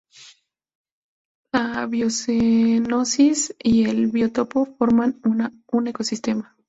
[1.53, 6.57] La biocenosis y el biotopo forman un ecosistema.